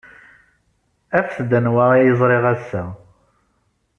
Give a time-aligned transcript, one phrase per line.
[1.17, 2.83] Afet-d anwa ay ẓriɣ ass-a.